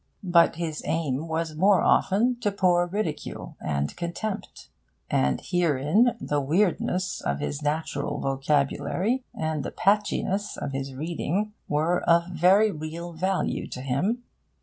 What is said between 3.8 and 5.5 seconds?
contempt. And